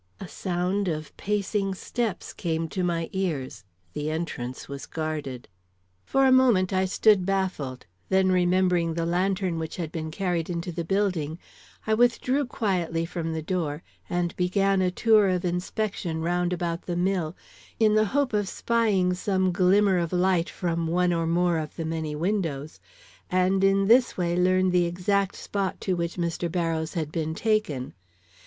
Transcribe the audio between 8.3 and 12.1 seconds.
remembering the lantern which had been carried into the building, I